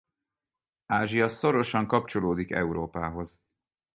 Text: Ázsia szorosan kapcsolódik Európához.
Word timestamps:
Ázsia 0.87 1.27
szorosan 1.27 1.87
kapcsolódik 1.87 2.51
Európához. 2.51 3.39